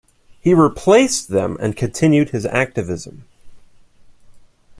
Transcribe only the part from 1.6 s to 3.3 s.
continued his activism.